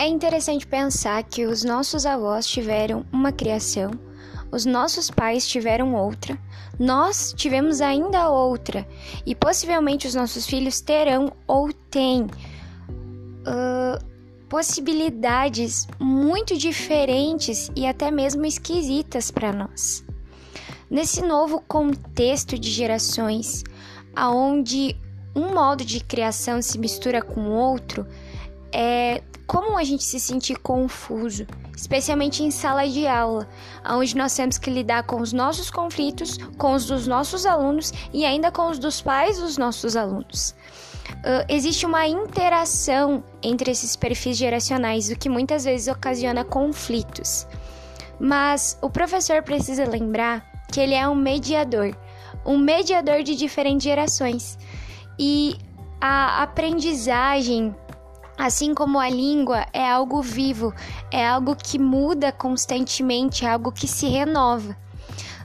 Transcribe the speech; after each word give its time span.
É 0.00 0.08
interessante 0.08 0.66
pensar 0.66 1.22
que 1.24 1.44
os 1.44 1.62
nossos 1.62 2.06
avós 2.06 2.46
tiveram 2.46 3.04
uma 3.12 3.30
criação, 3.30 3.90
os 4.50 4.64
nossos 4.64 5.10
pais 5.10 5.46
tiveram 5.46 5.94
outra, 5.94 6.38
nós 6.78 7.34
tivemos 7.36 7.82
ainda 7.82 8.30
outra 8.30 8.88
e 9.26 9.34
possivelmente 9.34 10.06
os 10.06 10.14
nossos 10.14 10.46
filhos 10.46 10.80
terão 10.80 11.30
ou 11.46 11.70
têm 11.70 12.22
uh, 12.22 14.02
possibilidades 14.48 15.86
muito 15.98 16.56
diferentes 16.56 17.70
e 17.76 17.86
até 17.86 18.10
mesmo 18.10 18.46
esquisitas 18.46 19.30
para 19.30 19.52
nós. 19.52 20.02
Nesse 20.88 21.20
novo 21.20 21.60
contexto 21.68 22.58
de 22.58 22.70
gerações, 22.70 23.62
aonde 24.16 24.96
um 25.36 25.52
modo 25.52 25.84
de 25.84 26.02
criação 26.02 26.62
se 26.62 26.78
mistura 26.78 27.20
com 27.20 27.50
outro, 27.50 28.06
é 28.72 29.22
comum 29.46 29.76
a 29.76 29.82
gente 29.82 30.04
se 30.04 30.20
sentir 30.20 30.56
confuso, 30.58 31.44
especialmente 31.76 32.42
em 32.42 32.50
sala 32.52 32.88
de 32.88 33.06
aula, 33.06 33.48
onde 33.84 34.16
nós 34.16 34.34
temos 34.34 34.58
que 34.58 34.70
lidar 34.70 35.02
com 35.02 35.20
os 35.20 35.32
nossos 35.32 35.70
conflitos, 35.70 36.36
com 36.56 36.74
os 36.74 36.86
dos 36.86 37.06
nossos 37.06 37.44
alunos 37.44 37.92
e 38.12 38.24
ainda 38.24 38.52
com 38.52 38.70
os 38.70 38.78
dos 38.78 39.00
pais 39.00 39.38
dos 39.40 39.58
nossos 39.58 39.96
alunos. 39.96 40.54
Uh, 41.10 41.44
existe 41.48 41.84
uma 41.84 42.06
interação 42.06 43.24
entre 43.42 43.72
esses 43.72 43.96
perfis 43.96 44.36
geracionais, 44.36 45.10
o 45.10 45.16
que 45.16 45.28
muitas 45.28 45.64
vezes 45.64 45.88
ocasiona 45.88 46.44
conflitos. 46.44 47.46
Mas 48.20 48.78
o 48.80 48.88
professor 48.88 49.42
precisa 49.42 49.84
lembrar 49.84 50.44
que 50.72 50.78
ele 50.78 50.94
é 50.94 51.08
um 51.08 51.14
mediador, 51.14 51.96
um 52.46 52.56
mediador 52.56 53.22
de 53.22 53.34
diferentes 53.34 53.82
gerações. 53.82 54.56
E 55.18 55.56
a 56.00 56.42
aprendizagem, 56.42 57.74
assim 58.40 58.72
como 58.72 58.98
a 58.98 59.10
língua, 59.10 59.66
é 59.70 59.86
algo 59.86 60.22
vivo, 60.22 60.72
é 61.10 61.28
algo 61.28 61.54
que 61.54 61.78
muda 61.78 62.32
constantemente, 62.32 63.44
é 63.44 63.50
algo 63.50 63.70
que 63.70 63.86
se 63.86 64.06
renova. 64.06 64.74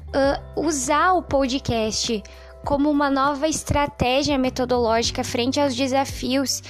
Uh, 0.08 0.66
usar 0.66 1.12
o 1.12 1.22
podcast 1.22 2.24
como 2.64 2.90
uma 2.90 3.10
nova 3.10 3.50
estratégia 3.50 4.38
metodológica 4.38 5.26
frente 5.26 5.60
aos 5.60 5.76
desafios 5.76 6.64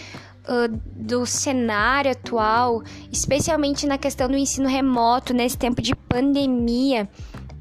uh, 0.50 0.67
do 0.95 1.28
cenário 1.28 2.12
atual, 2.12 2.82
especialmente 3.12 3.86
na 3.86 4.00
questão 4.00 4.28
do 4.28 4.36
ensino 4.36 4.67
remoto 4.67 5.32
nesse 5.32 5.60
tempo 5.60 5.80
de 5.80 5.95
pandemia, 5.95 7.08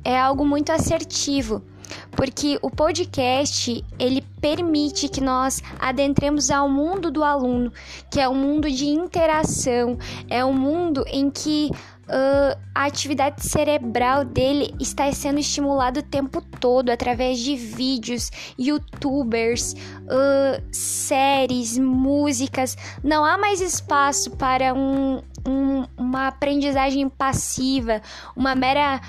é 0.02 0.18
algo 0.18 0.46
muito 0.46 0.72
assertivo, 0.72 1.62
porque 2.12 2.58
o 2.62 2.70
podcast 2.70 3.84
ele 3.98 4.22
permite 4.40 5.08
que 5.08 5.20
nós 5.20 5.62
adentremos 5.78 6.50
ao 6.50 6.68
mundo 6.68 7.10
do 7.10 7.24
aluno, 7.24 7.72
que 8.10 8.20
é 8.20 8.28
um 8.28 8.34
mundo 8.34 8.70
de 8.70 8.86
interação, 8.86 9.98
é 10.28 10.44
um 10.44 10.52
mundo 10.52 11.04
em 11.08 11.30
que 11.30 11.70
uh, 12.04 12.58
a 12.74 12.84
atividade 12.84 13.44
cerebral 13.44 14.24
dele 14.24 14.74
está 14.80 15.10
sendo 15.12 15.38
estimulada 15.38 16.00
o 16.00 16.02
tempo 16.02 16.40
todo 16.60 16.90
através 16.90 17.38
de 17.38 17.56
vídeos, 17.56 18.30
youtubers, 18.58 19.72
uh, 19.72 20.62
séries, 20.70 21.78
músicas. 21.78 22.76
Não 23.02 23.24
há 23.24 23.38
mais 23.38 23.60
espaço 23.60 24.32
para 24.32 24.74
um, 24.74 25.22
um, 25.46 25.84
uma 25.96 26.28
aprendizagem 26.28 27.08
passiva, 27.08 28.00
uma 28.36 28.54
mera 28.54 29.00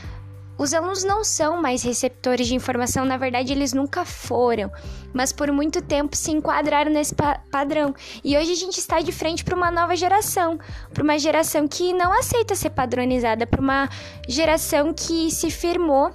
os 0.58 0.74
alunos 0.74 1.04
não 1.04 1.24
são 1.24 1.62
mais 1.62 1.84
receptores 1.84 2.48
de 2.48 2.56
informação, 2.56 3.04
na 3.04 3.18
verdade, 3.18 3.52
eles 3.52 3.74
nunca 3.74 4.06
foram, 4.06 4.72
mas 5.14 5.32
por 5.34 5.52
muito 5.52 5.82
tempo 5.82 6.16
se 6.16 6.32
enquadraram 6.32 6.92
nesse 6.92 7.14
pa 7.14 7.40
padrão. 7.52 7.94
E 8.24 8.38
hoje 8.38 8.52
a 8.52 8.56
gente 8.56 8.78
está 8.78 9.02
de 9.02 9.12
frente 9.12 9.44
para 9.44 9.56
uma 9.56 9.70
nova 9.70 9.96
geração, 9.96 10.58
para 10.94 11.04
uma 11.04 11.20
geração 11.20 11.68
que 11.68 11.94
não 11.94 12.14
aceita 12.14 12.56
ser 12.56 12.70
padronizada, 12.70 13.46
para 13.46 13.62
uma 13.62 13.90
geração 14.28 14.94
que 14.94 15.30
se 15.30 15.52
firmou 15.52 16.14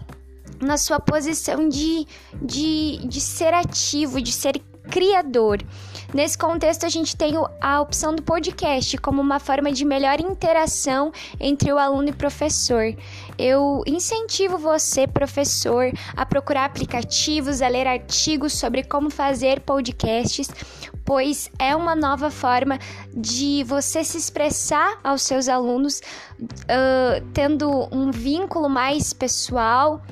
na 0.60 0.76
sua 0.76 1.00
posição 1.00 1.68
de, 1.68 2.06
de, 2.40 2.98
de 3.06 3.20
ser 3.20 3.54
ativo, 3.54 4.20
de 4.20 4.32
ser 4.32 4.60
criador. 4.90 5.62
Nesse 6.12 6.36
contexto, 6.36 6.84
a 6.84 6.88
gente 6.88 7.16
tem 7.16 7.34
a 7.60 7.80
opção 7.80 8.14
do 8.14 8.22
podcast 8.22 8.98
como 8.98 9.22
uma 9.22 9.38
forma 9.38 9.70
de 9.70 9.84
melhor 9.84 10.20
interação 10.20 11.12
entre 11.38 11.72
o 11.72 11.78
aluno 11.78 12.08
e 12.08 12.12
professor. 12.12 12.94
Eu 13.38 13.82
incentivo 13.86 14.58
você, 14.58 15.06
professor, 15.06 15.92
a 16.16 16.26
procurar 16.26 16.64
aplicativos, 16.64 17.62
a 17.62 17.68
ler 17.68 17.86
artigos 17.86 18.54
sobre 18.54 18.82
como 18.82 19.08
fazer 19.08 19.60
podcasts, 19.60 20.48
pois 21.04 21.48
é 21.58 21.76
uma 21.76 21.94
nova 21.94 22.30
forma 22.30 22.78
de 23.14 23.62
você 23.64 24.02
se 24.02 24.18
expressar 24.18 24.98
aos 25.04 25.22
seus 25.22 25.48
alunos, 25.48 26.00
uh, 26.40 27.24
tendo 27.32 27.88
um 27.92 28.10
vínculo 28.10 28.68
mais 28.68 29.12
pessoal 29.12 30.02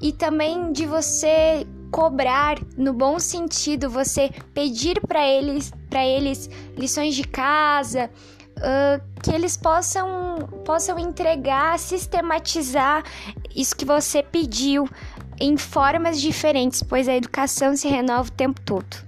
e 0.00 0.12
também 0.12 0.72
de 0.72 0.86
você 0.86 1.66
cobrar 1.90 2.58
no 2.76 2.92
bom 2.92 3.18
sentido, 3.18 3.90
você 3.90 4.30
pedir 4.52 5.00
para 5.06 5.26
eles, 5.26 5.72
para 5.88 6.04
eles 6.04 6.48
lições 6.76 7.14
de 7.14 7.24
casa, 7.24 8.10
uh, 8.58 9.20
que 9.22 9.30
eles 9.30 9.56
possam 9.56 10.36
possam 10.64 10.98
entregar, 10.98 11.78
sistematizar 11.78 13.02
isso 13.54 13.74
que 13.74 13.84
você 13.84 14.22
pediu 14.22 14.88
em 15.40 15.56
formas 15.56 16.20
diferentes, 16.20 16.82
pois 16.82 17.08
a 17.08 17.16
educação 17.16 17.76
se 17.76 17.88
renova 17.88 18.28
o 18.28 18.32
tempo 18.32 18.60
todo. 18.60 19.07